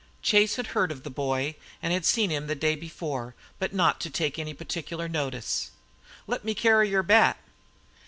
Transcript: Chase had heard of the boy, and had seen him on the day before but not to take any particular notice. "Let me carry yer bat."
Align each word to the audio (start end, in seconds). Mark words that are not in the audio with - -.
Chase 0.23 0.55
had 0.55 0.65
heard 0.73 0.91
of 0.91 1.03
the 1.03 1.11
boy, 1.11 1.53
and 1.79 1.93
had 1.93 2.05
seen 2.05 2.31
him 2.31 2.45
on 2.45 2.47
the 2.47 2.55
day 2.55 2.73
before 2.75 3.35
but 3.59 3.71
not 3.71 3.99
to 3.99 4.09
take 4.09 4.39
any 4.39 4.51
particular 4.51 5.07
notice. 5.07 5.69
"Let 6.25 6.43
me 6.43 6.55
carry 6.55 6.89
yer 6.89 7.03
bat." 7.03 7.37